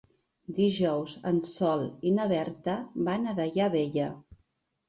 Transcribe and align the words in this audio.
Dijous 0.59 1.13
en 1.33 1.37
Sol 1.49 1.85
i 2.09 2.13
na 2.15 2.25
Berta 2.33 2.75
van 3.11 3.29
a 3.29 3.37
Daia 3.41 3.69
Vella. 3.77 4.09